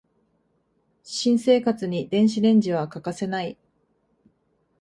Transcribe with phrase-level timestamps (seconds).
[1.03, 3.55] 新生活に電子レンジは欠かせない